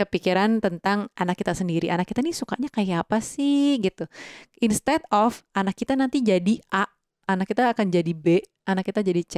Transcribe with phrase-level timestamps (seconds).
[0.00, 1.92] kepikiran tentang anak kita sendiri.
[1.92, 4.08] Anak kita nih sukanya kayak apa sih gitu.
[4.64, 6.88] Instead of anak kita nanti jadi A,
[7.28, 9.34] anak kita akan jadi B, anak kita jadi C.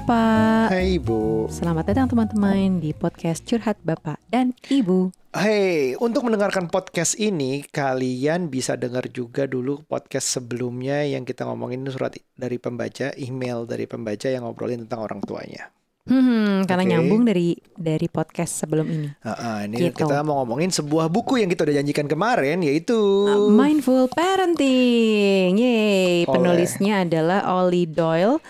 [0.00, 0.72] Bapak.
[0.72, 1.52] Hai Ibu.
[1.52, 5.12] Selamat datang teman-teman di podcast Curhat Bapak dan Ibu.
[5.28, 11.84] Hey, untuk mendengarkan podcast ini, kalian bisa dengar juga dulu podcast sebelumnya yang kita ngomongin
[11.84, 15.68] surat dari pembaca, email dari pembaca yang ngobrolin tentang orang tuanya.
[16.00, 16.90] Hmm, karena Oke.
[16.96, 19.08] nyambung dari dari podcast sebelum ini.
[19.20, 20.00] Ah, ah, ini Gitu.
[20.00, 22.96] kita mau ngomongin sebuah buku yang kita udah janjikan kemarin, yaitu
[23.28, 25.60] Uh, Mindful Parenting.
[25.60, 26.24] Oleh.
[26.24, 28.40] penulisnya adalah Ollie Doyle.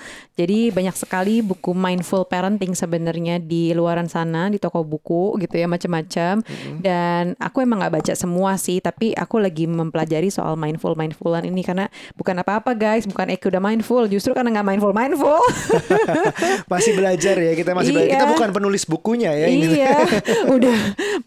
[0.40, 5.68] Jadi banyak sekali buku mindful parenting sebenarnya di luaran sana di toko buku gitu ya
[5.68, 6.40] macam-macam.
[6.80, 11.60] Dan aku emang nggak baca semua sih, tapi aku lagi mempelajari soal mindful mindfulan ini
[11.60, 15.36] karena bukan apa-apa guys, bukan Eki udah mindful, justru karena nggak mindful mindful.
[16.72, 18.08] masih belajar ya kita masih belajar.
[18.16, 18.32] Kita Iya.
[18.32, 19.66] bukan penulis bukunya ya ini.
[19.76, 19.92] iya,
[20.56, 20.76] udah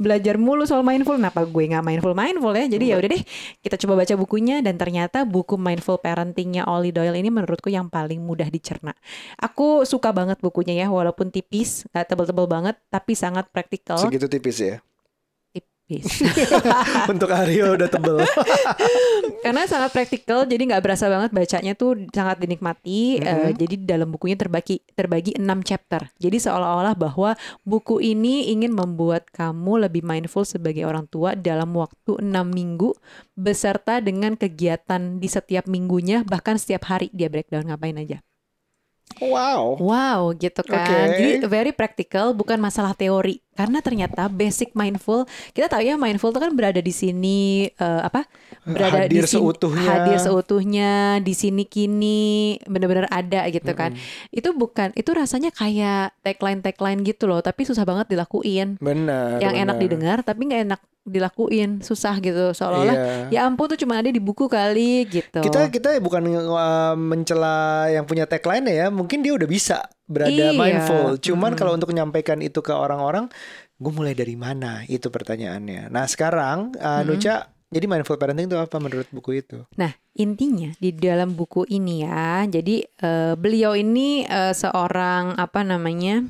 [0.01, 1.21] belajar mulu soal mindful.
[1.21, 2.65] Kenapa gue nggak mindful mindful ya?
[2.65, 3.21] Jadi ya udah deh,
[3.61, 8.23] kita coba baca bukunya dan ternyata buku mindful parentingnya Ollie Doyle ini menurutku yang paling
[8.23, 8.95] mudah dicerna.
[9.39, 13.99] Aku suka banget bukunya ya, walaupun tipis, nggak tebel-tebel banget, tapi sangat praktikal.
[13.99, 14.77] Segitu tipis ya.
[15.53, 16.23] Tipis.
[17.13, 18.23] Untuk Aryo udah tebel.
[19.43, 23.19] Karena sangat praktikal, jadi nggak berasa banget bacanya tuh sangat dinikmati.
[23.19, 26.07] Eh, jadi dalam bukunya terbagi terbagi 6 chapter.
[26.15, 27.35] Jadi seolah-olah bahwa
[27.67, 32.95] buku ini ingin membuat kamu lebih mindful sebagai orang tua dalam waktu 6 minggu
[33.35, 38.23] beserta dengan kegiatan di setiap minggunya bahkan setiap hari dia breakdown ngapain aja.
[39.21, 39.77] Wow.
[39.77, 41.11] Wow, gitu kan.
[41.11, 41.17] Oke.
[41.19, 43.39] Jadi very practical, bukan masalah teori.
[43.53, 48.25] Karena ternyata basic mindful, kita tahu ya mindful itu kan berada di sini eh, apa?
[48.65, 49.85] Berada Hadir di sini, seutuhnya.
[49.85, 52.23] hadir seutuhnya, di sini kini
[52.65, 53.93] benar-benar ada gitu kan.
[54.29, 58.81] Itu bukan, itu rasanya kayak tagline tagline gitu loh, tapi susah banget dilakuin.
[58.81, 59.37] Benar.
[59.37, 59.83] Yang enak benar.
[59.85, 62.55] didengar, tapi nggak enak dilakuin, susah gitu.
[62.55, 62.95] Seolah-olah
[63.27, 63.27] Iya.
[63.29, 65.43] ya ampun tuh cuma ada di buku kali gitu.
[65.43, 70.55] Kita kita bukan uh, mencela yang punya tagline ya, mungkin dia udah bisa berada Iya.
[70.55, 71.19] mindful.
[71.19, 71.57] Cuman Mm.
[71.59, 73.27] kalau untuk menyampaikan itu ke orang-orang,
[73.83, 74.87] gue mulai dari mana?
[74.87, 75.91] Itu pertanyaannya.
[75.91, 79.65] Nah sekarang uh, Nuca, jadi mindful parenting itu apa menurut buku itu?
[79.81, 86.21] Nah, intinya di dalam buku ini ya, jadi eh, beliau ini eh, seorang apa namanya?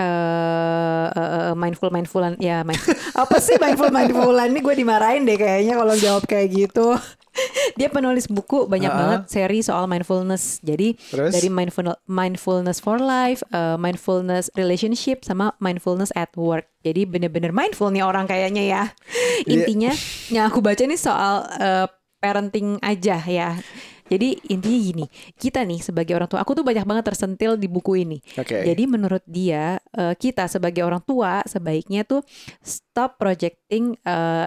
[0.00, 2.80] eh eh, mindful mindfulan ya main,
[3.20, 6.96] apa sih mindful mindfulan ini gue dimarahin deh kayaknya kalau jawab kayak gitu
[7.78, 8.96] dia penulis buku banyak Ah.
[8.96, 11.32] banget seri soal mindfulness jadi Terus?
[11.32, 17.88] dari mindful mindfulness for life eh, mindfulness relationship sama mindfulness at work jadi bener-bener mindful
[17.88, 18.82] nih orang kayaknya ya
[19.40, 19.64] Iya.
[19.64, 19.92] intinya
[20.28, 21.86] yang aku baca nih soal eh,
[22.18, 23.56] parenting aja ya
[24.04, 25.04] jadi intinya gini
[25.38, 28.60] kita nih sebagai orang tua aku tuh banyak banget tersentil di buku ini Oke.
[28.60, 32.20] jadi menurut dia eh, kita sebagai orang tua sebaiknya tuh
[32.60, 34.46] stop projecting eh,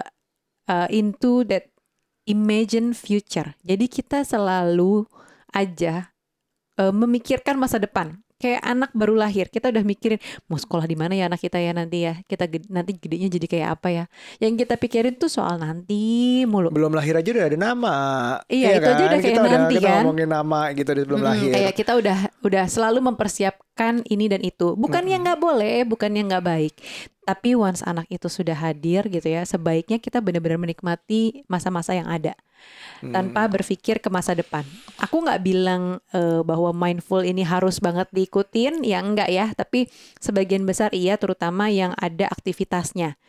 [0.64, 1.73] eh, into that
[2.24, 3.56] imagine future.
[3.64, 5.04] Jadi kita selalu
[5.52, 6.12] aja
[6.80, 8.20] eh, memikirkan masa depan.
[8.34, 11.70] Kayak anak baru lahir, kita udah mikirin mau sekolah di mana ya anak kita ya
[11.70, 12.18] nanti ya.
[12.22, 14.04] Kita ged- nanti gedenya jadi kayak apa ya.
[14.36, 16.02] Yang kita pikirin tuh soal nanti
[16.44, 16.68] mulu.
[16.68, 17.94] belum lahir aja udah ada nama.
[18.46, 20.02] Iya, itu aja udah kayak kita nanti kita kan.
[20.02, 21.50] ngomongin nama gitu di sebelum Mm, lahir.
[21.52, 24.74] Kayak kita udah udah selalu mempersiapkan ini dan itu.
[24.74, 26.74] Bukan yang nggak boleh, bukan yang nggak baik.
[27.24, 32.36] Tapi once anak itu sudah hadir gitu ya, sebaiknya kita benar-benar menikmati masa-masa yang ada
[33.04, 34.64] tanpa berpikir ke masa depan.
[34.96, 39.52] Aku nggak bilang eh, bahwa mindful ini harus banget diikutin, ya enggak ya.
[39.52, 43.20] Tapi sebagian besar iya, terutama yang ada aktivitasnya.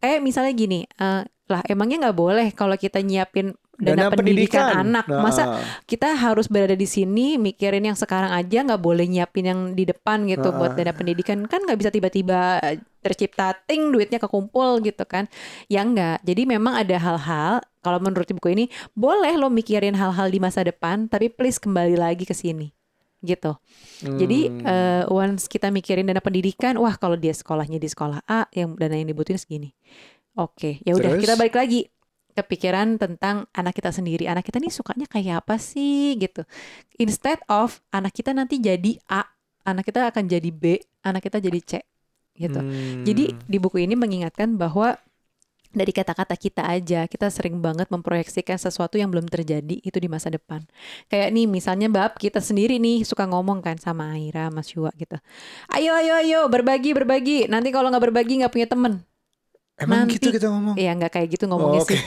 [0.00, 4.86] Kayak misalnya gini, eh, lah emangnya nggak boleh kalau kita nyiapin dana, Dana pendidikan, pendidikan.
[4.86, 5.20] anak, Nah.
[5.24, 5.42] masa
[5.88, 10.28] kita harus berada di sini mikirin yang sekarang aja nggak boleh nyiapin yang di depan
[10.28, 12.60] gitu buat dana pendidikan kan nggak bisa tiba-tiba
[13.00, 15.26] tercipta ting duitnya kekumpul gitu kan
[15.72, 20.36] ya enggak jadi memang ada hal-hal kalau menurut buku ini boleh lo mikirin hal-hal di
[20.36, 22.76] masa depan tapi please kembali lagi ke sini
[23.20, 23.56] gitu
[24.00, 24.64] jadi Hmm.
[24.64, 28.96] eh, once kita mikirin dana pendidikan wah kalau dia sekolahnya di sekolah A yang dana
[28.96, 29.76] yang dibutuhin segini
[30.36, 31.88] oke ya udah kita balik lagi
[32.30, 34.30] kepikiran tentang anak kita sendiri.
[34.30, 36.46] Anak kita nih sukanya kayak apa sih gitu.
[36.96, 39.26] Instead of anak kita nanti jadi A,
[39.66, 41.72] anak kita akan jadi B, anak kita jadi C
[42.38, 42.60] gitu.
[42.60, 43.04] Hmm.
[43.04, 44.96] Jadi di buku ini mengingatkan bahwa
[45.70, 50.26] dari kata-kata kita aja kita sering banget memproyeksikan sesuatu yang belum terjadi itu di masa
[50.28, 50.66] depan.
[51.06, 55.14] Kayak nih misalnya bab kita sendiri nih suka ngomong kan sama Aira, Mas Yua gitu.
[55.70, 57.46] Ayo ayo ayo berbagi berbagi.
[57.46, 59.02] Nanti kalau nggak berbagi nggak punya temen.
[59.80, 60.76] Emang nanti gitu kita ngomong?
[60.76, 61.96] ya nggak kayak gitu ngomongnya Oh, oke.
[61.96, 62.00] sih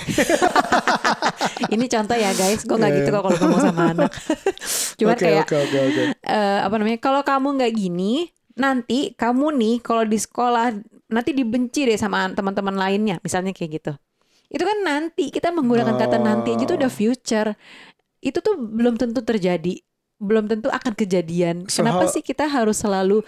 [1.73, 3.15] ini contoh ya guys gue nggak Iya, gitu iya.
[3.17, 4.11] kok kalau ngomong sama anak
[5.01, 6.01] cuman Oke, kayak oke, oke, oke.
[6.21, 8.13] eh, apa namanya kalau kamu nggak gini
[8.53, 10.69] nanti kamu nih kalau di sekolah
[11.13, 13.93] nanti dibenci deh sama teman-teman lainnya misalnya kayak gitu
[14.49, 16.93] itu kan nanti kita menggunakan kata nanti aja itu udah Oh.
[16.93, 17.49] future
[18.19, 19.81] itu tuh belum tentu terjadi
[20.17, 23.21] belum tentu akan kejadian So kenapa how- sih kita harus selalu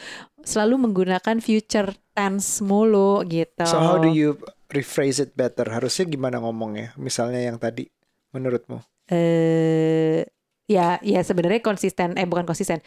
[0.45, 4.37] selalu menggunakan future tense mulu gitu So how do you
[4.69, 5.67] rephrase it better?
[5.67, 6.93] Harusnya gimana ngomongnya?
[6.95, 7.89] Misalnya yang tadi
[8.31, 8.79] menurutmu?
[9.05, 10.25] eh
[10.65, 12.81] ya ya sebenarnya konsisten eh bukan konsisten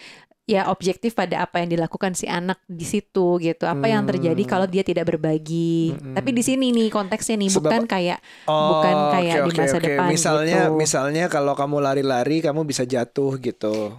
[0.44, 4.48] ya objektif pada apa yang dilakukan si anak di situ gitu apa yang terjadi Hmm.
[4.48, 6.16] kalau dia tidak berbagi Mm-mm.
[6.16, 9.84] tapi di sini nih konteksnya nih Sebab- bukan kayak Bukan kayak oke, di masa oke.
[9.84, 10.74] depan Misalnya, gitu.
[10.74, 13.92] misalnya kalau kamu lari-lari, kamu bisa jatuh gitu.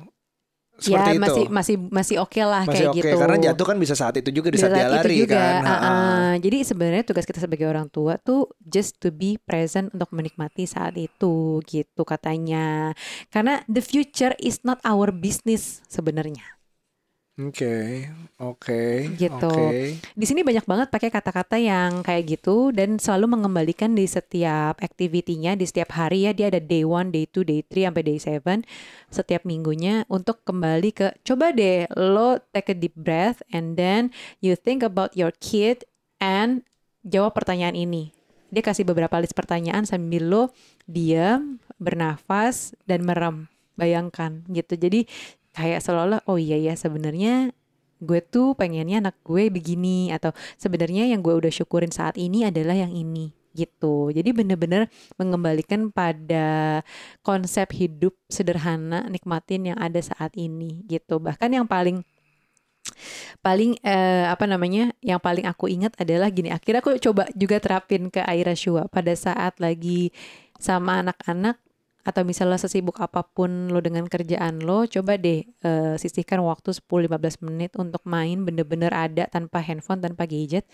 [0.83, 1.23] Ya Seperti itu.
[1.23, 4.29] masih masih masih oke lah Masih kayak oke, gitu karena jatuh kan bisa saat itu
[4.29, 5.61] juga di saat Di dia lari itu juga, kan.
[5.63, 5.89] Ha-ha.
[5.89, 6.33] ah.
[6.39, 10.99] Jadi sebenarnya tugas kita sebagai orang tua tuh just to be present untuk menikmati saat
[10.99, 12.91] itu gitu katanya.
[13.31, 16.58] Karena the future is not our business sebenarnya.
[17.39, 18.03] Oke,
[18.35, 19.31] oke, Gitu.
[19.31, 19.95] oke.
[19.95, 25.55] Di sini banyak banget pakai kata-kata yang kayak gitu dan selalu mengembalikan di setiap activity-nya
[25.55, 28.67] di setiap hari ya dia ada day one, day two, day three sampai day seven
[29.07, 34.11] setiap minggunya untuk kembali ke coba deh lo take a deep breath and then
[34.43, 35.87] you think about your kid
[36.19, 36.67] and
[37.07, 38.11] jawab pertanyaan ini.
[38.51, 40.43] Dia kasih beberapa list pertanyaan sambil lo
[40.91, 43.47] diam, bernafas dan merem.
[43.79, 44.75] Bayangkan gitu.
[44.75, 45.07] Jadi
[45.59, 47.51] kayak seolah-olah oh iya ya sebenarnya
[47.99, 52.79] gue tuh pengennya anak gue begini atau sebenarnya yang gue udah syukurin saat ini adalah
[52.79, 54.13] yang ini gitu.
[54.13, 54.87] Jadi bener-bener
[55.19, 56.79] mengembalikan pada
[57.25, 61.19] konsep hidup sederhana, nikmatin yang ada saat ini gitu.
[61.19, 62.05] Bahkan yang paling
[63.43, 68.09] paling eh, apa namanya yang paling aku ingat adalah gini akhirnya aku coba juga terapin
[68.09, 70.09] ke Aira Shua pada saat lagi
[70.57, 71.61] sama anak-anak
[72.07, 77.43] atau misalnya sesibuk apa pun lo dengan kerjaan lo coba deh eh, sisihkan waktu 10-15
[77.45, 80.65] menit untuk main bener-bener ada tanpa handphone tanpa gadget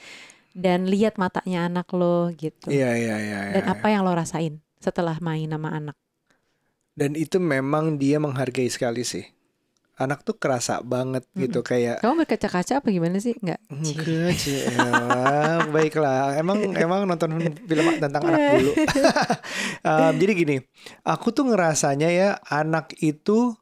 [0.55, 3.39] dan lihat matanya anak lo gitu Iya, iya, iya.
[3.51, 3.73] dan iya.
[3.73, 5.97] apa yang lo rasain setelah main sama anak
[6.95, 9.34] Dan itu memang dia menghargai sekali sih.
[9.95, 14.35] Anak tuh kerasa banget gitu kayak kamu berkaca-kaca apa gimana sih nggak Enggak.
[14.43, 14.87] Ya,
[15.73, 16.35] baiklah.
[16.35, 17.31] Emang emang nonton
[17.63, 18.71] film tentang anak dulu.
[19.87, 20.57] Em, jadi gini,
[21.05, 23.55] aku tuh ngerasanya ya anak itu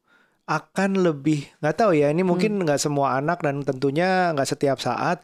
[0.44, 2.12] akan lebih nggak tahu ya.
[2.12, 5.24] Ini mungkin nggak semua anak dan tentunya nggak setiap saat.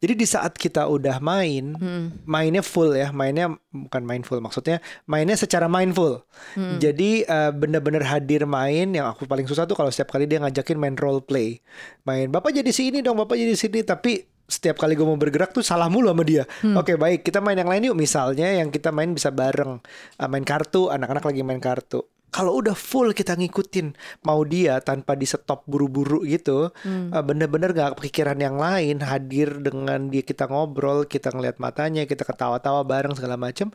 [0.00, 2.24] Jadi di saat kita udah main, Hmm.
[2.24, 6.24] mainnya full ya, mainnya bukan mindful maksudnya mainnya secara mindful.
[6.56, 6.80] Hmm.
[6.80, 10.80] Jadi eh, bener-bener hadir main yang aku paling susah tuh kalau setiap kali dia ngajakin
[10.80, 11.60] main role play.
[12.08, 15.62] Main bapak jadi sini dong, bapak jadi sini tapi setiap kali gue mau bergerak tuh
[15.62, 16.42] salah mulu sama dia.
[16.74, 19.78] Oke baik kita main yang lain yuk misalnya yang kita main bisa bareng
[20.16, 22.02] Eh, main kartu anak-anak lagi main kartu.
[22.30, 27.98] Kalau udah full kita ngikutin mau dia tanpa di stop buru-buru gitu, eh, bener-bener gak
[27.98, 33.34] kepikiran yang lain hadir dengan dia kita ngobrol, kita ngeliat matanya, kita ketawa-tawa bareng segala
[33.34, 33.74] macem.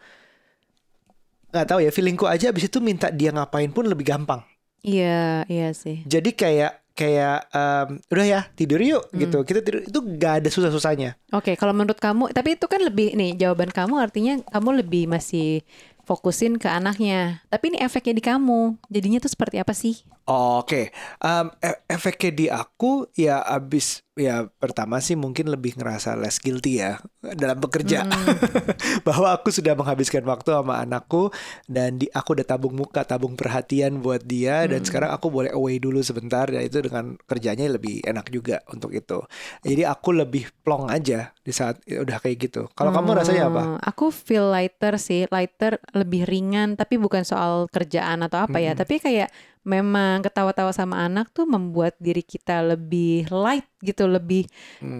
[1.52, 4.44] Nggak tahu ya feelingku aja abis itu minta dia ngapain pun lebih gampang.
[4.84, 6.04] Iya iya sih.
[6.04, 9.44] Jadi kayak kayak em, udah ya tidur yuk gitu.
[9.44, 11.20] Kita tidur itu gak ada susah-susahnya.
[11.36, 15.64] Oke, kalau menurut kamu, tapi itu kan lebih nih jawaban kamu artinya kamu lebih masih
[16.06, 17.42] fokusin ke anaknya.
[17.50, 20.06] Tapi ini efeknya di kamu, jadinya tuh seperti apa sih?
[20.26, 20.90] Oke,
[21.22, 26.80] Em, e- efeknya di aku ya abis ya pertama sih mungkin lebih ngerasa less guilty
[26.80, 26.98] ya
[27.36, 28.08] dalam bekerja
[29.08, 31.30] bahwa aku sudah menghabiskan waktu sama anakku
[31.68, 35.78] dan di aku udah tabung muka, tabung perhatian buat dia dan sekarang aku boleh away
[35.78, 39.20] dulu sebentar dan itu dengan kerjanya lebih enak juga untuk itu.
[39.62, 42.72] Jadi aku lebih plong aja di saat ya udah kayak gitu.
[42.72, 43.62] Kalau kamu rasanya apa?
[43.68, 48.74] Hmm, Aku feel lighter sih, lighter lebih ringan, tapi bukan soal kerjaan atau apa ya,
[48.74, 49.30] tapi kayak
[49.66, 54.46] memang ketawa-tawa sama anak tuh membuat diri kita lebih light gitu, lebih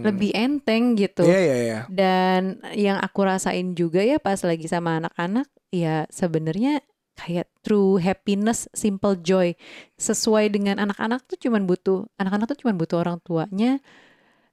[0.02, 1.26] lebih enteng gitu.
[1.26, 1.80] Iya iya iya.
[1.88, 6.82] Dan yang aku rasain juga ya pas lagi sama anak-anak, ya sebenarnya
[7.16, 9.54] kayak true happiness, simple joy.
[9.96, 13.80] Sesuai dengan anak-anak tuh cuman butuh, anak-anak tuh cuman butuh orang tuanya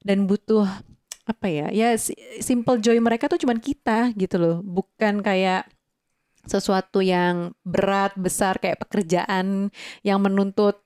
[0.05, 0.69] dan butuh
[1.27, 1.67] apa ya?
[1.73, 5.67] Ya si- simple joy mereka tuh cuman kita gitu loh, bukan kayak
[6.47, 9.71] sesuatu yang berat besar kayak pekerjaan
[10.03, 10.83] yang menuntut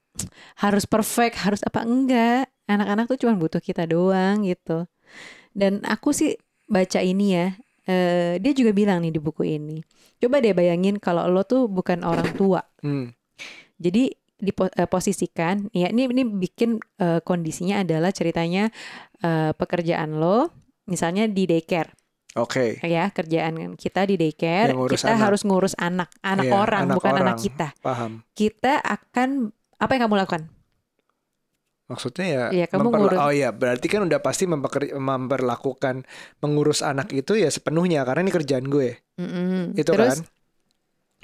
[0.60, 2.48] harus perfect harus apa enggak.
[2.66, 4.90] Anak-anak tuh cuma butuh kita doang gitu.
[5.56, 6.34] Dan aku sih
[6.66, 7.46] baca ini ya
[7.86, 9.78] eh, dia juga bilang nih di buku ini
[10.18, 12.60] coba deh bayangin kalau lo tuh bukan orang tua.
[12.82, 13.14] Hmm.
[13.76, 18.68] jadi diposisikan ya ini ini bikin eh, kondisinya adalah ceritanya
[19.24, 20.52] eh, pekerjaan lo
[20.86, 21.92] misalnya di daycare
[22.36, 22.76] Oke.
[22.80, 25.22] ya kerjaan kita di daycare kita anak.
[25.24, 27.38] harus ngurus anak anak Iya, orang anak bukan anak orang.
[27.38, 28.12] kita Paham.
[28.32, 29.28] kita akan
[29.74, 30.42] apa yang kamu lakukan
[31.86, 36.02] Maksudnya ya, Iya, kamu memperla- ngurus- oh iya berarti kan udah pasti memperker- memperlakukan
[36.40, 39.70] mengurus anak itu ya sepenuhnya karena ini kerjaan gue Mm-mm.
[39.72, 40.26] itu terus kan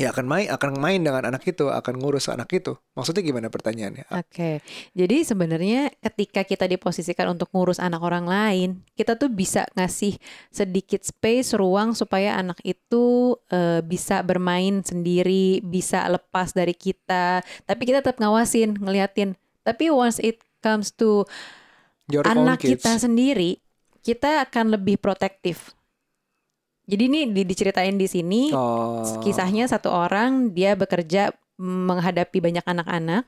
[0.02, 4.10] ya akan main akan main dengan anak itu akan ngurus anak itu maksudnya gimana pertanyaannya
[4.32, 4.64] Oke,
[4.96, 10.16] jadi sebenarnya ketika kita diposisikan untuk ngurus anak orang lain, kita tuh bisa ngasih
[10.48, 17.44] sedikit space, ruang supaya anak itu eh, bisa bermain sendiri, bisa lepas dari kita.
[17.68, 19.36] Tapi kita tetap ngawasin, ngeliatin.
[19.68, 21.28] Tapi once it comes to
[22.08, 23.60] Your anak kita sendiri,
[24.00, 25.76] kita akan lebih protektif.
[26.82, 29.22] Jadi ini di- diceritain di sini oh.
[29.22, 33.24] kisahnya satu orang dia bekerja menghadapi banyak anak-anak.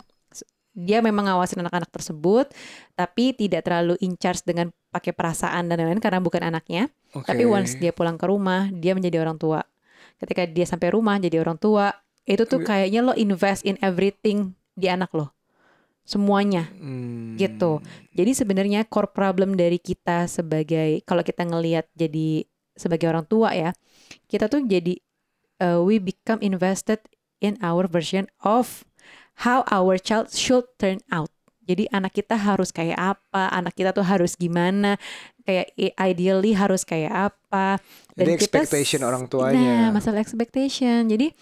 [0.75, 2.51] Dia memang ngawasin anak-anak tersebut
[2.99, 6.91] tapi tidak terlalu in charge dengan pakai perasaan dan lain-lain karena bukan anaknya.
[7.15, 7.31] Oke.
[7.31, 9.63] tapi once dia pulang ke rumah dia menjadi orang tua.
[10.19, 11.95] Ketika dia sampai rumah jadi orang tua
[12.27, 15.31] itu tuh kayaknya lo invest in everything di anak lo.
[16.03, 16.67] Semuanya.
[16.75, 17.39] Hmm.
[17.39, 17.79] gitu.
[18.13, 23.71] Jadi sebenarnya core problem dari kita sebagai kalau kita ngelihat jadi sebagai orang tua ya,
[24.29, 24.99] kita tuh jadi
[25.63, 27.01] uh, we become invested
[27.39, 28.85] in our version of
[29.47, 31.31] how our child should turn out.
[31.65, 35.01] Jadi anak kita harus kayak apa, anak kita tuh harus gimana,
[35.49, 37.81] kayak ideally harus kayak apa.
[38.13, 39.89] Jadi kita expectation orang tuanya.
[39.89, 41.09] Nah, masalah expectation.
[41.09, 41.33] Jadi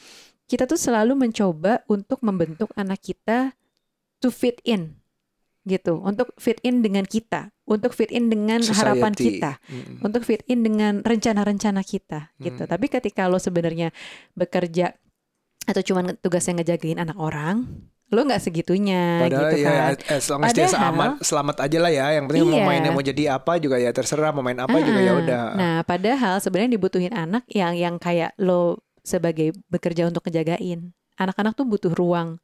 [0.46, 3.50] kita tuh selalu mencoba untuk membentuk anak kita
[4.22, 4.94] to fit in
[5.66, 9.40] gitu, untuk fit in dengan kita, untuk fit in dengan harapan Society.
[9.40, 10.04] kita, Mm-mm.
[10.04, 12.62] untuk fit in dengan rencana-rencana kita gitu.
[12.62, 12.68] Hmm.
[12.68, 13.88] Tapi ketika lo sebenarnya
[14.32, 14.92] bekerja
[15.62, 17.64] atau cuman tugasnya ngejagain anak orang,
[18.08, 19.92] lo nggak segitunya Padahal gitu ya kan.
[20.10, 22.06] as long as dia selamat, selamat aja lah ya.
[22.12, 22.66] Yang penting mau Iya.
[22.66, 25.42] mainnya mau jadi apa juga ya terserah mau main apa juga ya Ah, udah.
[25.54, 30.92] Nah, padahal sebenarnya dibutuhin anak yang yang kayak lo sebagai bekerja untuk ngejagain.
[31.14, 32.36] Anak-anak tuh butuh ruang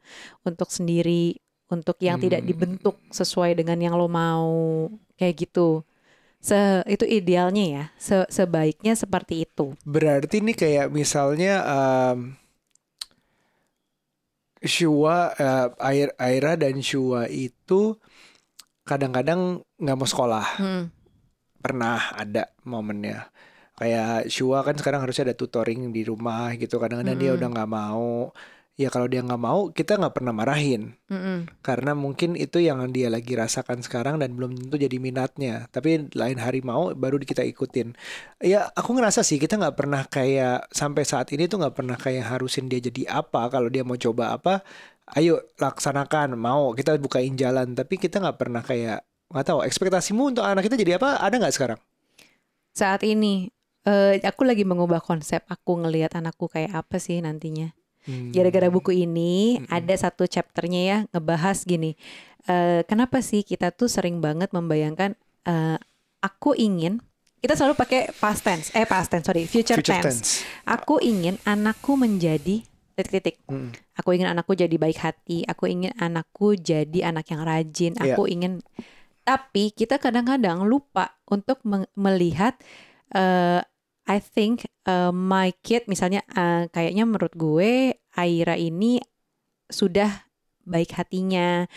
[0.42, 1.37] untuk sendiri,
[1.68, 2.48] untuk yang tidak Hmm.
[2.48, 4.52] dibentuk sesuai dengan yang lo mau
[5.20, 5.84] kayak gitu.
[6.40, 7.84] Se itu idealnya ya.
[7.98, 9.75] Se sebaiknya seperti itu.
[9.94, 12.18] Berarti ini kayak misalnya um,
[14.58, 17.94] Shua, uh, Air, Aira dan Shua itu
[18.88, 20.46] kadang-kadang nggak mau sekolah.
[20.58, 20.90] Hmm.
[21.58, 23.30] Pernah ada momennya.
[23.78, 26.78] Kayak Shua kan sekarang harusnya ada tutoring di rumah gitu.
[26.82, 27.38] Kadang-kadang dia Mm-mm.
[27.38, 28.34] udah nggak mau.
[28.78, 30.94] Ya kalau dia nggak mau, kita nggak pernah marahin.
[31.11, 31.50] Mm-mm.
[31.66, 35.66] Karena mungkin itu yang dia lagi rasakan sekarang dan belum tentu jadi minatnya.
[35.75, 37.99] Tapi lain hari mau baru kita ikutin.
[38.38, 42.30] Ya aku ngerasa sih kita nggak pernah kayak sampai saat ini tuh nggak pernah kayak
[42.30, 43.50] harusin dia jadi apa.
[43.50, 44.62] Kalau dia mau coba apa,
[45.18, 46.38] ayo laksanakan.
[46.38, 47.75] Mau kita bukain jalan.
[47.75, 49.02] Tapi kita nggak pernah kayak
[49.35, 51.80] nggak tahu ekspektasimu untuk anak kita jadi apa ada nggak sekarang?
[52.78, 53.50] Saat ini
[53.90, 57.75] eh, aku lagi mengubah konsep aku ngelihat anakku kayak apa sih nantinya.
[58.08, 58.32] Hmm.
[58.32, 59.68] Gara-gara buku ini Mm-mm.
[59.68, 61.92] ada satu chapternya ya ngebahas gini.
[62.44, 65.12] eh, kenapa sih kita tuh sering banget membayangkan
[65.44, 65.76] eh,
[66.18, 67.04] aku ingin
[67.38, 70.08] kita selalu pakai past tense, eh past tense sorry future, Future tense.
[70.08, 70.30] tense.
[70.64, 72.64] Aku ingin anakku menjadi
[72.96, 73.38] titik-titik.
[73.46, 73.70] Hmm.
[73.94, 75.46] Aku ingin anakku jadi baik hati.
[75.46, 77.92] Aku ingin anakku jadi anak yang rajin.
[77.94, 78.16] Iya.
[78.16, 78.58] Aku ingin.
[79.22, 81.60] Tapi kita kadang-kadang lupa untuk
[81.94, 82.56] melihat.
[83.12, 83.62] eh,
[84.08, 88.98] I think eh, my kid, misalnya eh, kayaknya menurut gue Aira ini
[89.68, 90.08] sudah
[90.64, 91.68] baik hatinya.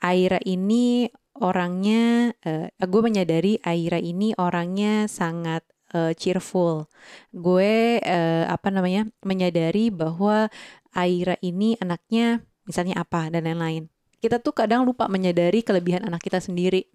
[0.00, 2.32] Aira ini orangnya.
[2.44, 5.62] eh, gue menyadari Aira ini orangnya sangat
[5.92, 6.88] eh, cheerful.
[7.36, 10.48] Gue eh, apa namanya menyadari bahwa
[10.96, 13.92] Aira ini anaknya misalnya apa dan lain-lain.
[14.24, 16.88] Kita tuh kadang lupa menyadari kelebihan anak kita sendiri.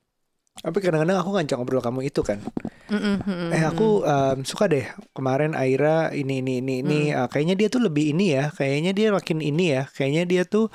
[0.59, 2.43] Tapi kadang-kadang aku ngajak ngobrol kamu itu kan.
[2.89, 4.81] Mm-mm, mm-mm, Eh aku um, suka deh
[5.13, 9.07] kemarin Aira ini ini ini ini uh, kayaknya dia tuh lebih ini ya kayaknya dia
[9.13, 10.73] makin ini ya kayaknya dia tuh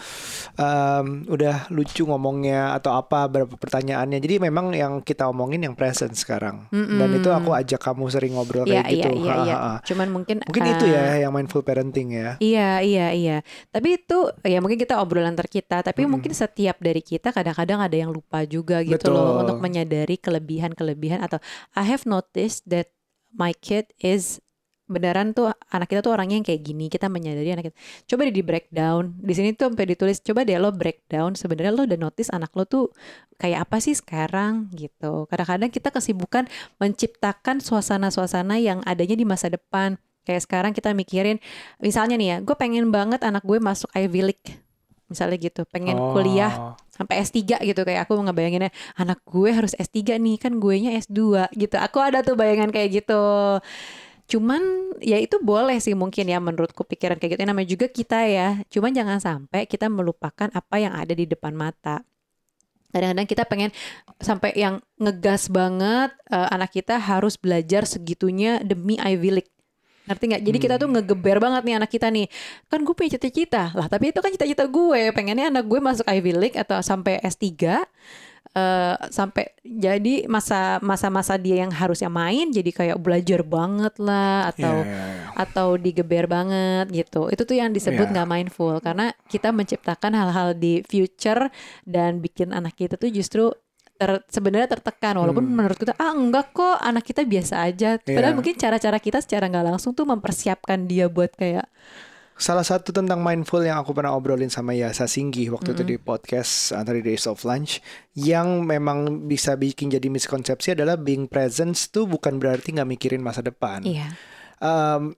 [0.55, 6.15] um, udah lucu ngomongnya atau apa berapa pertanyaannya jadi memang yang kita omongin yang present
[6.15, 7.03] sekarang Mm-mm.
[7.03, 9.57] dan itu aku ajak kamu sering ngobrol Iya kayak gitu iya Ha, iya.
[9.59, 9.77] ha, ha.
[9.83, 13.37] Cuman mungkin mungkin eh, itu ya yang mindful parenting ya Iya iya iya.
[13.75, 15.83] Tapi itu ya mungkin kita obrolan antar kita.
[15.83, 16.13] Tapi Mm-mm.
[16.15, 19.17] mungkin setiap dari kita kadang-kadang ada yang lupa juga gitu Betul.
[19.19, 21.43] loh untuk menyadari kelebihan-kelebihan atau
[21.75, 22.95] I have noticed that
[23.35, 24.39] my kid is
[24.85, 27.77] beneran tuh anak kita tuh orangnya yang kayak gini kita menyadari anak kita.
[28.05, 31.99] Coba di breakdown di sini tuh sampai ditulis coba deh lo breakdown sebenarnya lo udah
[31.99, 32.93] notice anak lo tuh
[33.41, 34.69] kayak apa sih sekarang?
[34.77, 35.25] Gitu.
[35.27, 36.45] Kadang-kadang kita kesibukan
[36.77, 39.97] menciptakan suasana-suasana yang adanya di masa depan.
[40.25, 41.41] Kayak sekarang kita mikirin
[41.81, 44.64] misalnya nih ya gue pengen banget anak gue masuk Ivy League
[45.15, 46.11] misalnya gitu pengen Oh.
[46.13, 50.91] kuliah sampai S3 gitu kayak aku ngebayanginnya anak gue harus S3 nih kan gue nya
[50.99, 51.77] S2 gitu.
[51.79, 53.23] Aku ada tuh bayangan kayak gitu.
[54.25, 54.63] Cuman
[55.05, 57.41] ya itu boleh sih mungkin ya menurutku pikiran kayak gitu.
[57.47, 61.55] Yang namanya juga kita ya cuman jangan sampai kita melupakan apa yang ada di depan
[61.55, 62.03] mata.
[62.95, 63.71] Kadang-kadang kita pengen
[64.23, 69.54] sampai yang ngegas banget eh, anak kita harus belajar segitunya demi Ivy League
[70.05, 72.27] ngerti nggak jadi kita tuh ngegeber banget nih anak kita nih
[72.69, 76.33] kan gue punya cita-cita lah tapi itu kan cita-cita gue pengennya anak gue masuk Ivy
[76.33, 77.45] League atau sampai S3
[78.55, 84.85] eh, sampai jadi masa masa-masa dia yang harusnya main jadi kayak belajar banget lah atau
[84.85, 85.25] Iya, iya, iya.
[85.35, 87.27] atau digeber banget gitu.
[87.33, 88.13] Itu tuh yang disebut Iya.
[88.15, 91.51] nggak mindful karena kita menciptakan hal-hal di future
[91.83, 93.51] dan bikin anak kita tuh justru
[93.95, 97.97] ter- sebenarnya tertekan walaupun menurut kita ah enggak kok anak kita biasa aja.
[97.99, 98.39] Padahal Iya.
[98.39, 101.67] mungkin cara-cara kita secara nggak langsung tuh mempersiapkan dia buat kayak
[102.35, 106.75] Salah satu tentang mindful yang aku pernah obrolin sama Yasa Singgi waktu itu di podcast
[106.75, 107.79] 30 Days of Lunch
[108.13, 113.39] yang memang bisa bikin jadi miskonsepsi adalah being presence tuh bukan berarti nggak mikirin masa
[113.39, 113.87] depan.
[113.87, 114.11] iya
[114.59, 115.13] Um,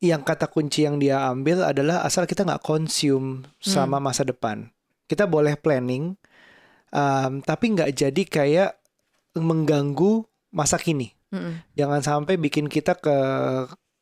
[0.00, 4.66] yang kata kunci yang dia ambil adalah asal kita nggak consume sama masa depan.
[5.06, 6.18] Kita boleh planning,
[6.92, 8.70] um, tapi nggak jadi kayak
[9.36, 11.16] mengganggu masa kini.
[11.32, 11.64] Mm-mm.
[11.74, 13.16] Jangan sampai bikin kita ke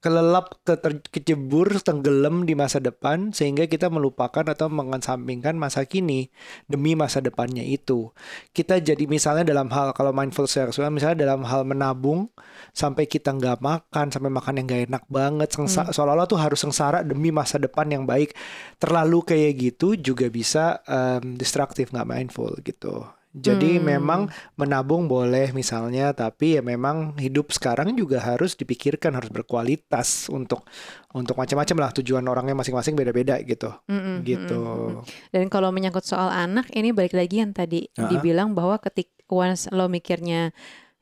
[0.01, 6.33] kelelap, keter- kecebur, tenggelam di masa depan sehingga kita melupakan atau mengesampingkan masa kini
[6.65, 8.09] demi masa depannya itu.
[8.57, 12.33] Kita jadi misalnya dalam hal kalau mindful seksual misalnya dalam hal menabung
[12.73, 17.05] sampai kita nggak makan sampai makan yang nggak enak banget sengsa- seolah-olah tuh harus sengsara
[17.05, 18.33] demi masa depan yang baik.
[18.81, 23.05] Terlalu kayak gitu juga bisa em, destruktif nggak mindful gitu.
[23.31, 23.87] Jadi Hmm.
[23.87, 24.21] memang
[24.59, 30.67] menabung boleh misalnya, tapi ya memang hidup sekarang juga harus dipikirkan harus berkualitas untuk
[31.15, 34.59] untuk macam-macam lah tujuan orangnya masing-masing beda-beda gitu, Mm-mm, gitu.
[34.59, 35.31] mm-mm, mm-mm.
[35.31, 38.11] Dan kalau menyangkut soal anak, ini balik lagi yang tadi Ah.
[38.11, 40.51] dibilang bahwa ketik once lo mikirnya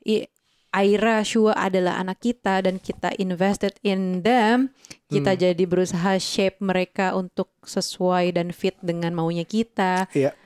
[0.05, 0.29] i,
[0.69, 4.69] Aira Shua adalah anak kita dan kita invested in them,
[5.09, 5.41] kita Hmm.
[5.49, 10.05] jadi berusaha shape mereka untuk sesuai dan fit dengan maunya kita.
[10.13, 10.37] Iya.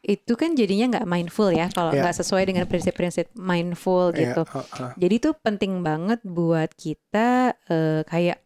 [0.00, 2.00] Itu kan jadinya nggak mindful ya kalau Iya.
[2.08, 4.42] nggak sesuai dengan prinsip-prinsip mindful Iya, gitu.
[4.48, 4.96] uh-uh.
[4.96, 8.40] Jadi itu penting banget buat kita eh, kayak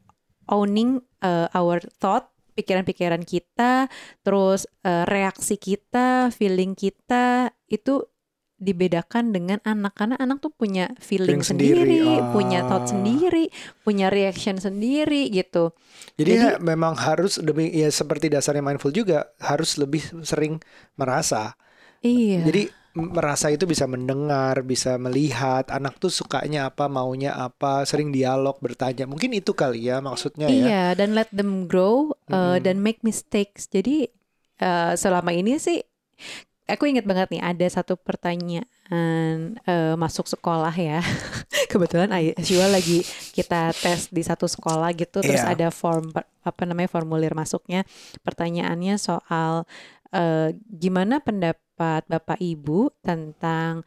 [0.50, 3.86] owning eh, our thought, pikiran-pikiran kita,
[4.20, 8.02] terus eh, reaksi kita, feeling kita itu
[8.54, 12.90] dibedakan dengan anak karena anak tuh punya feeling, Feeling sendiri, sendiri, punya thought ah.
[12.94, 13.44] sendiri,
[13.82, 15.74] punya reaction sendiri gitu.
[16.14, 20.62] Jadi, Jadi- ya memang harus demi ya seperti dasarnya mindful juga harus lebih sering
[20.94, 21.58] merasa.
[22.04, 22.46] Iya.
[22.46, 22.62] Jadi
[22.94, 29.10] merasa itu bisa mendengar, bisa melihat anak tuh sukanya apa, maunya apa, sering dialog, bertanya.
[29.10, 30.54] Mungkin itu kali ya maksudnya ya.
[30.54, 33.66] Iya, dan let them grow uh, dan make mistakes.
[33.66, 34.06] Jadi
[34.62, 35.82] uh, selama ini sih
[36.64, 38.64] aku inget banget nih ada satu pertanyaan
[39.68, 41.00] uh, masuk sekolah ya.
[41.72, 45.52] Kebetulan Ay- Shua lagi kita tes di satu sekolah gitu, terus Iya.
[45.52, 47.84] ada form apa namanya formulir masuknya.
[48.24, 49.68] Pertanyaannya soal
[50.12, 53.82] uh, gimana pendapat Bapak Ibu tentang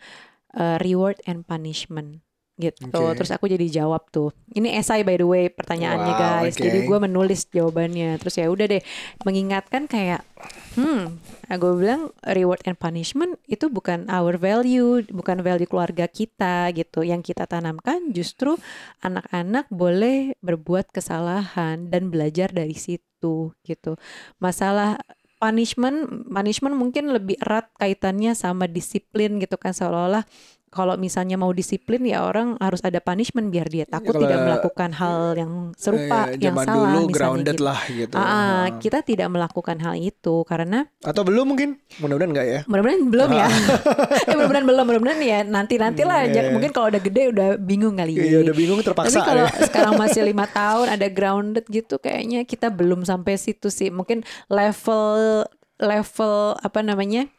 [0.53, 2.21] uh, reward and punishment
[2.57, 2.89] gitu.
[2.89, 3.15] Oke.
[3.21, 4.33] Terus aku jadi jawab tuh.
[4.51, 6.57] Ini esai by the way pertanyaannya Wow, guys.
[6.57, 6.65] oke.
[6.65, 8.17] Jadi gue menulis jawabannya.
[8.17, 8.83] Terus ya udah deh
[9.23, 10.25] mengingatkan kayak
[10.73, 11.21] hmm,
[11.53, 17.05] gue bilang reward and punishment itu bukan our value, bukan value keluarga kita gitu.
[17.05, 18.57] Yang kita tanamkan justru
[19.05, 24.01] anak-anak boleh berbuat kesalahan dan belajar dari situ gitu.
[24.41, 24.97] Masalah
[25.37, 30.25] punishment punishment mungkin lebih erat kaitannya sama disiplin gitu kan seolah-olah
[30.67, 34.91] kalau misalnya mau disiplin ya orang harus ada punishment biar dia takut Kalau- tidak melakukan
[34.91, 37.63] hal yang serupa Eh, yang salah dulu misalnya grounded gitu.
[37.63, 38.13] lah gitu.
[38.13, 38.65] Ah, ah, Ah.
[38.77, 41.79] kita tidak melakukan hal itu karena Atau belum mungkin?
[41.97, 42.59] Mudah-mudahan enggak ya.
[42.65, 43.47] mudah-mudahan belum ya.
[43.47, 46.19] eh, mudah-mudahan belum, mudah-mudahan ya nanti-nanti lah.
[46.21, 46.51] Hmm, Ja- iya.
[46.51, 48.11] Mungkin kalau udah gede udah bingung kali.
[48.13, 49.51] Iya udah bingung Tapi terpaksa kalau ya.
[49.67, 53.87] sekarang masih lima tahun ada grounded gitu, kayaknya kita belum sampai situ sih.
[53.87, 57.29] Mungkin level level apa namanya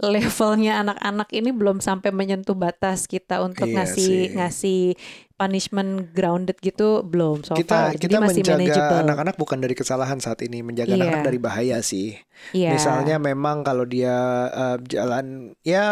[0.00, 4.32] levelnya anak-anak ini belum sampai menyentuh batas kita untuk Iya ngasih sih.
[4.32, 4.80] ngasih
[5.36, 7.96] punishment grounded gitu belum so Kita far.
[7.96, 11.00] Jadi kita masih menjaga anak-anak bukan dari kesalahan saat ini, menjaga Iya.
[11.00, 12.12] anak-anak dari bahaya sih.
[12.52, 12.76] Iya.
[12.76, 14.12] Misalnya memang kalau dia
[14.52, 15.84] eh, jalan ya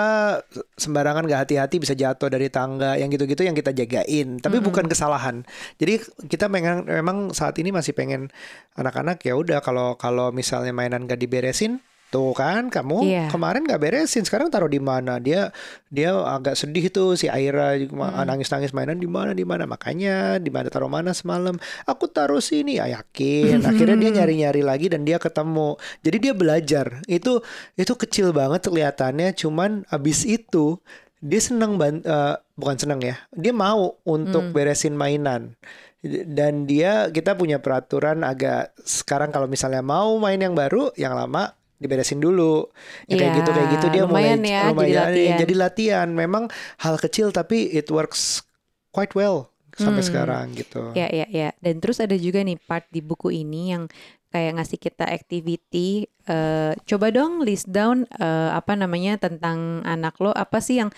[0.77, 5.49] sembarangan gak hati-hati bisa jatuh dari tangga yang gitu-gitu yang kita jagain, tapi bukan kesalahan.
[5.81, 5.97] Jadi
[6.29, 8.29] kita memang memang saat ini masih pengen
[8.77, 12.73] anak-anak ya udah kalau kalau misalnya mainan gak diberesin Tuh kan.
[12.73, 13.27] Kamu Iya.
[13.29, 15.21] kemarin nggak beresin sekarang taruh di mana?
[15.21, 15.53] Dia
[15.92, 17.77] dia agak sedih tuh si Aira
[18.25, 19.68] nangis nangis mainan di mana di mana?
[19.68, 21.61] Makanya di mana taruh mana semalam?
[21.85, 22.81] Aku taruh sini.
[22.81, 23.61] Ya yakin.
[23.68, 25.77] Akhirnya dia nyari nyari lagi dan dia ketemu.
[26.01, 26.87] Jadi dia belajar.
[27.05, 27.44] Itu
[27.77, 29.37] itu kecil banget kelihatannya.
[29.37, 30.81] Cuman abis itu
[31.21, 33.21] dia senang ban eh, bukan senang ya.
[33.37, 35.59] Dia mau untuk beresin mainan.
[36.07, 41.58] Dan dia kita punya peraturan agak sekarang kalau misalnya mau main yang baru yang lama
[41.78, 42.66] diberesin dulu
[43.06, 45.38] ya kayak Iya, gitu kayak gitu dia lumayan mulai ya, jadi lumayan latihan.
[45.38, 46.44] jadi latihan memang
[46.78, 48.42] hal kecil tapi it works
[48.90, 50.08] quite well sampai Hmm.
[50.10, 51.48] sekarang gitu Ya, ya, ya.
[51.58, 53.86] Dan terus ada juga nih part di buku ini yang
[54.28, 56.10] kayak ngasih kita activity.
[56.26, 60.34] eh, coba dong list down eh, apa namanya tentang anak lo.
[60.34, 60.90] Apa sih yang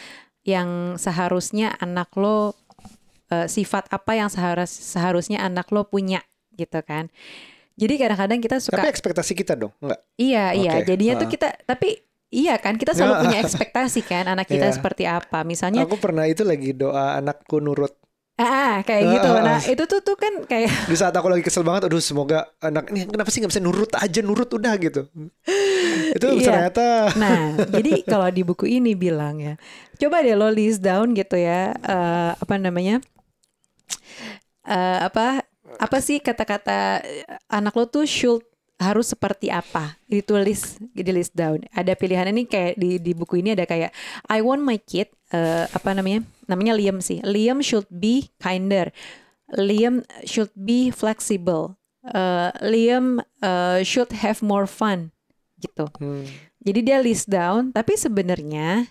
[0.42, 2.56] yang seharusnya anak lo
[3.30, 6.24] eh, sifat apa yang seharus seharusnya anak lo punya
[6.56, 7.12] gitu kan?
[7.80, 10.72] Jadi kadang-kadang kita suka tapi ekspektasi kita dong enggak Iya, iya.
[10.76, 11.32] Oke, Jadinya tuh ah.
[11.32, 11.88] kita tapi
[12.28, 13.20] iya kan kita selalu Ya.
[13.24, 14.76] punya ekspektasi kan anak kita Iya.
[14.76, 15.40] seperti apa.
[15.42, 17.96] Misalnya aku pernah itu lagi doa anakku nurut
[18.36, 19.28] ah, kayak Ah, gitu.
[19.28, 19.60] ah, Nah, ah.
[19.64, 23.04] itu tuh tuh kan kayak di saat aku lagi kesel banget aduh semoga anak ini
[23.04, 25.08] kenapa sih nggak bisa nurut aja nurut udah gitu
[26.10, 26.44] itu Iya.
[26.72, 29.54] ternyata Nah, jadi kalau di buku ini bilang ya,
[29.96, 33.04] coba deh lo list down gitu ya, eh, apa namanya,
[34.64, 35.44] eh, apa
[35.80, 38.44] apa sih kata-kata eh, anak lo tuh should
[38.76, 39.96] harus seperti apa?
[40.04, 41.64] Ditulis di list down.
[41.72, 43.92] Ada pilihan ini kayak di di buku ini ada kayak
[44.28, 46.24] I want my kid eh, apa namanya?
[46.44, 47.24] Namanya Liam sih.
[47.24, 48.92] Liam should be kinder.
[49.56, 51.80] Liam should be flexible.
[52.04, 55.12] Eh, Liam eh, should have more fun
[55.60, 55.84] gitu.
[56.00, 56.24] Hmm,
[56.64, 58.88] jadi dia list down, tapi sebenarnya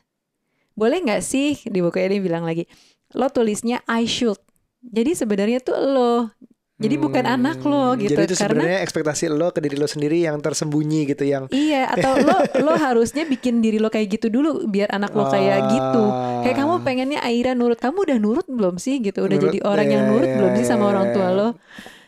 [0.78, 2.69] boleh nggak sih di buku ini bilang lagi,
[3.17, 4.38] lo tulisnya I should.
[4.80, 6.32] Jadi sebenarnya tuh lo,
[6.80, 8.15] jadi bukan hmm, anak lo gitu.
[8.15, 11.92] jadi itu Karena sebenarnya ekspektasi lo ke diri lo sendiri yang tersembunyi gitu yang iya,
[11.92, 16.04] atau lo lo harusnya bikin diri lo kayak gitu dulu biar anak lo kayak gitu.
[16.39, 16.82] Kayak kamu Ah.
[16.82, 19.28] pengennya Aira nurut, kamu udah nurut belum sih gitu?
[19.28, 21.48] Udah Nurut, jadi orang yang ya, nurut ya, belum sih sama ya, orang tua lo?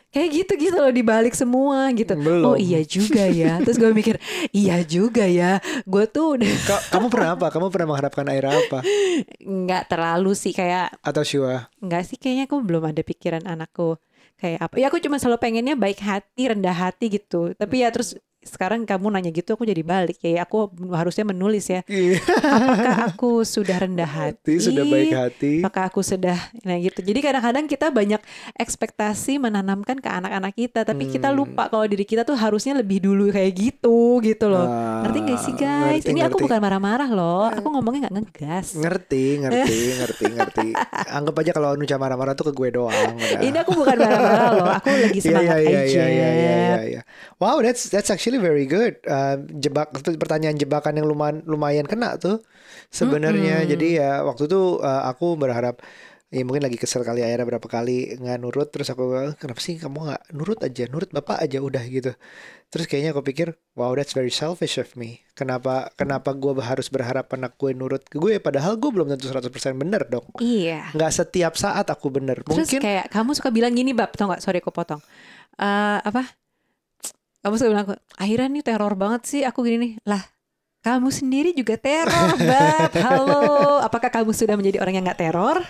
[0.08, 2.16] Kayak gitu gitu loh dibalik semua gitu.
[2.16, 2.44] Belum.
[2.46, 3.60] Oh iya juga ya.
[3.60, 4.20] Terus gue mikir,
[4.52, 5.60] iya juga ya.
[5.84, 8.84] Gue tuh udah Ka- kamu pernah apa kamu pernah mengharapkan Aira apa
[9.42, 13.96] nggak terlalu sih kayak atau Shua nggak sih kayaknya aku belum ada pikiran anakku
[14.42, 14.76] kayak apa.
[14.82, 17.54] Ya aku cuma selalu pengennya baik hati rendah hati gitu.
[17.54, 20.18] Tapi ya terus sekarang kamu nanya gitu aku jadi balik.
[20.20, 21.86] Ya aku harusnya menulis ya.
[22.42, 24.64] Apakah aku sudah rendah hati Hati?
[24.64, 25.54] sudah baik hati.
[25.62, 27.00] Apakah aku sudah nah gitu.
[27.00, 28.22] Jadi kadang-kadang kita banyak
[28.56, 31.38] ekspektasi menanamkan ke anak-anak kita tapi kita Hmm.
[31.38, 34.66] lupa kalau diri kita tuh harusnya lebih dulu kayak gitu gitu loh.
[34.66, 36.02] Ah, ngerti gak sih guys?
[36.02, 36.44] Ngerti, ini aku ngerti.
[36.46, 37.46] bukan marah-marah loh.
[37.48, 38.68] Aku ngomongnya nggak ngegas.
[38.76, 40.68] Ngerti ngerti ngerti ngerti.
[41.08, 43.42] Anggap aja kalau Nuca marah-marah tuh ke gue doang udah.
[43.42, 46.04] Ini aku bukan marah-marah loh, aku lagi Iya, semangat iya, iya, aja.
[46.04, 47.02] iya, iya, iya, iya.
[47.38, 49.02] Wow, that's that's actually very good.
[49.04, 52.40] Uh, jebak pertanyaan jebakan yang lumayan lumayan kena tuh
[52.88, 53.66] sebenarnya.
[53.66, 55.82] Jadi ya waktu itu uh, aku berharap
[56.32, 59.76] ya mungkin lagi kesel kali akhirnya berapa kali nggak nurut terus aku "Eh, kenapa sih
[59.76, 62.16] kamu nggak nurut aja nurut bapak aja udah gitu
[62.72, 67.28] terus kayaknya aku pikir wow that's very selfish of me kenapa kenapa gue harus berharap
[67.36, 70.96] anak gue nurut ke gue padahal gue belum tentu 100% bener dong Iya.
[70.96, 74.40] nggak setiap saat aku bener Terus mungkin kayak kamu suka bilang gini, Bab, tau gak?
[74.40, 75.04] Sorry aku potong.
[75.60, 76.32] Eh apa?
[77.42, 77.90] Kamu suka bilang,
[78.22, 79.94] akhirnya nih teror banget sih aku gini nih.
[80.06, 80.22] Lah,
[80.86, 82.94] kamu sendiri juga teror, Bab.
[83.02, 85.58] Halo, apakah kamu sudah menjadi orang yang gak teror?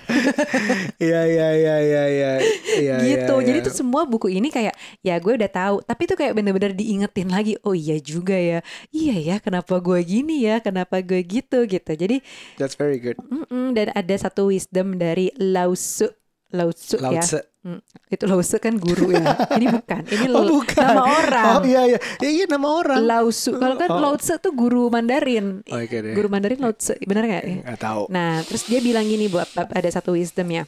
[1.01, 2.31] Iya iya iya iya iya
[2.77, 2.95] iya.
[3.01, 3.35] gitu.
[3.41, 3.65] iya, Jadi iya.
[3.65, 7.55] tuh semua buku ini kayak ya gue udah tahu, tapi tuh kayak bener-bener diingetin lagi.
[7.65, 8.59] Oh iya juga ya.
[8.91, 10.59] Iya ya, kenapa gue gini ya?
[10.59, 11.91] Kenapa gue gitu gitu.
[11.95, 12.19] Jadi
[12.59, 13.15] That's very good.
[13.17, 16.11] mm-mm, dan ada satu wisdom dari Lao Tzu.
[16.51, 17.23] Lao Tzu Lao ya.
[17.61, 17.69] Tse.
[17.69, 19.37] Mm, itu Tzu kan guru ya.
[19.61, 20.01] ini bukan.
[20.09, 20.81] Ini Oh bukan.
[20.81, 21.45] nama orang.
[21.61, 21.99] Oh iya iya.
[22.17, 22.99] Ya, iya nama orang.
[23.05, 23.53] Lao Tzu.
[23.55, 24.01] Kalau kan Oh.
[24.01, 25.61] Lao Tzu tuh guru Mandarin.
[25.69, 26.13] Oke deh.
[26.17, 26.97] Guru Mandarin Lao Tzu.
[27.05, 27.43] Bener gak?
[27.45, 27.55] ya?
[27.61, 28.01] Nggak tahu.
[28.09, 30.65] Nah, terus dia bilang gini buat ada satu wisdom ya.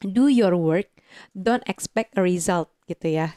[0.00, 0.88] Do your work,
[1.32, 3.32] don't expect a result gitu ya.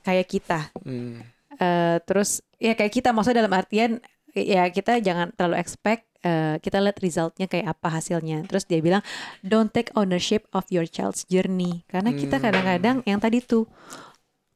[0.00, 0.60] Kayak kita.
[0.84, 1.20] Hmm.
[1.56, 4.00] Eh, terus ya kayak kita maksudnya dalam artian
[4.36, 8.42] ya kita jangan terlalu expect eh, kita lihat resultnya kayak apa hasilnya.
[8.50, 9.06] Terus dia bilang
[9.46, 13.70] don't take ownership of your child's journey karena kita kadang-kadang yang tadi tuh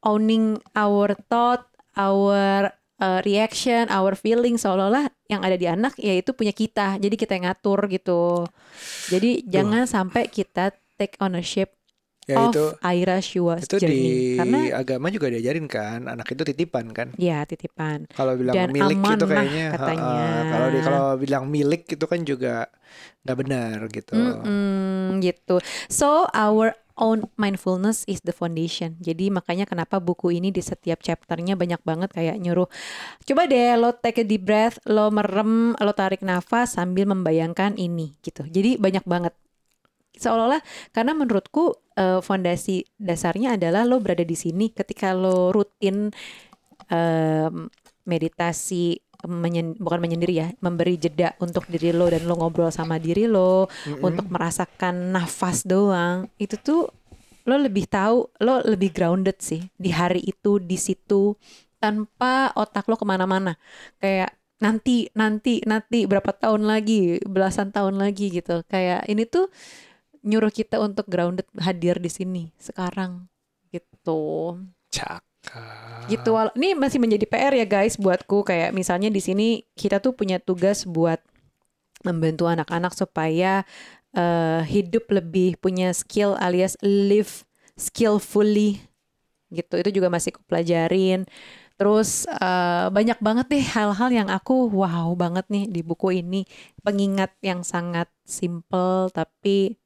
[0.03, 2.69] owning our thought, our
[3.01, 7.01] uh, reaction, our feeling seolah-olah yang ada di anak yaitu punya kita.
[7.01, 8.45] Jadi kita yang ngatur gitu.
[9.09, 11.73] Jadi jangan sampai kita take ownership
[12.31, 16.43] Ya of itu Aira Shua's itu di journey karena agama juga diajarin kan anak itu
[16.47, 17.07] titipan kan.
[17.19, 18.07] ya titipan.
[18.09, 19.75] Kalau bilang Dan milik itu amanah kayaknya ha-ha.
[19.77, 20.23] katanya.
[20.47, 22.53] kalau di kalau bilang milik itu kan juga
[23.27, 24.13] nggak benar gitu.
[24.15, 25.59] Mm-mm, gitu.
[25.91, 28.99] So our own mindfulness is the foundation.
[29.01, 32.69] Jadi makanya kenapa buku ini di setiap chapternya banyak banget kayak nyuruh
[33.25, 38.13] coba deh lo take a deep breath, lo merem, lo tarik nafas sambil membayangkan ini
[38.21, 38.45] gitu.
[38.45, 39.33] Jadi banyak banget
[40.11, 40.61] seolah-olah
[40.93, 46.09] karena menurutku uh, fondasi dasarnya adalah lo berada di sini ketika lo rutin
[46.89, 47.69] um,
[48.09, 48.97] meditasi
[49.29, 53.69] menyen, bukan menyendiri ya, memberi jeda untuk diri lo dan lo ngobrol sama diri lo
[53.69, 54.01] mm-hmm.
[54.01, 56.25] untuk merasakan nafas doang.
[56.41, 56.89] Itu tuh
[57.45, 61.37] lo lebih tahu, lo lebih grounded sih di hari itu di situ
[61.81, 63.57] tanpa otak lo ke mana-mana.
[64.01, 68.65] Kayak nanti nanti nanti berapa tahun lagi, belasan tahun lagi gitu.
[68.69, 69.49] Kayak ini tuh
[70.21, 73.29] nyuruh kita untuk grounded hadir di sini sekarang.
[73.69, 74.57] Gitu.
[74.91, 75.31] Cak
[76.09, 78.45] gitu ini masih menjadi PR ya guys buatku.
[78.45, 81.19] Kayak misalnya di sini kita tuh punya tugas buat
[82.05, 83.65] membantu anak-anak supaya
[84.17, 87.45] uh, hidup lebih punya skill alias live
[87.77, 88.81] skillfully.
[89.51, 89.73] Gitu.
[89.81, 91.27] Itu juga masih aku pelajarin.
[91.75, 96.45] Terus uh, banyak banget deh hal-hal yang aku wow banget nih di buku ini.
[96.85, 99.80] Pengingat yang sangat simple tapi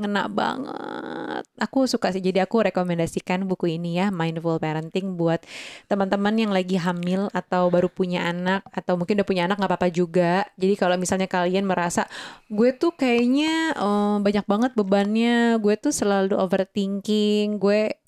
[0.00, 1.44] ngena banget.
[1.60, 5.44] Aku suka sih jadi aku rekomendasikan buku ini ya Mindful Parenting buat
[5.86, 9.88] teman-teman yang lagi hamil atau baru punya anak atau mungkin udah punya anak nggak apa-apa
[9.92, 10.48] juga.
[10.56, 12.08] Jadi kalau misalnya kalian merasa
[12.48, 17.99] gue tuh kayaknya oh, banyak banget bebannya, gue tuh selalu overthinking, gue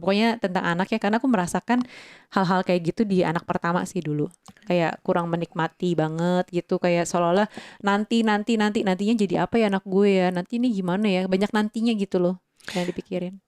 [0.00, 1.84] pokoknya tentang anak ya karena aku merasakan
[2.32, 4.26] hal-hal kayak gitu di anak pertama sih dulu.
[4.66, 7.46] Kayak kurang menikmati banget gitu kayak seolah-olah
[7.84, 11.52] nanti nanti nanti nantinya jadi apa ya anak gue ya nanti ini gimana ya banyak
[11.52, 12.34] nantinya gitu loh
[12.72, 13.38] yang dipikirin.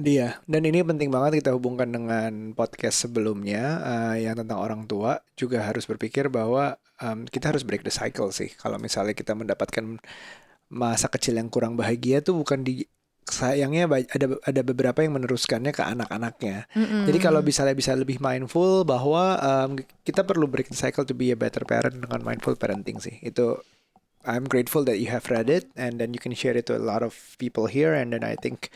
[0.00, 5.20] Dia dan ini penting banget kita hubungkan dengan podcast sebelumnya uh, yang tentang orang tua
[5.36, 8.48] juga harus berpikir bahwa um, kita harus break the cycle sih.
[8.56, 10.00] Kalau misalnya kita mendapatkan
[10.70, 12.86] masa kecil yang kurang bahagia tuh bukan di
[13.28, 16.66] sayangnya ada ada beberapa yang meneruskannya ke anak-anaknya.
[16.74, 17.02] Mm-hmm.
[17.06, 21.30] Jadi kalau bisa bisa lebih mindful bahwa um, kita perlu break the cycle to be
[21.30, 23.22] a better parent dengan mindful parenting sih.
[23.22, 23.62] Itu
[24.26, 26.82] I'm grateful that you have read it and then you can share it to a
[26.82, 28.68] lot of people here and then I think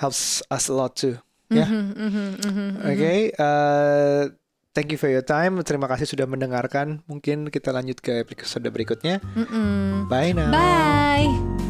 [0.00, 1.20] helps us a lot too.
[1.50, 1.66] Ya.
[1.66, 1.68] Yeah.
[1.68, 4.30] Mm-hmm, mm-hmm, mm-hmm, Oke, okay, uh,
[4.72, 5.58] thank you for your time.
[5.66, 7.02] Terima kasih sudah mendengarkan.
[7.10, 9.18] Mungkin kita lanjut ke episode berikutnya.
[9.34, 10.06] Mm-mm.
[10.06, 10.54] Bye now.
[10.54, 11.69] Bye.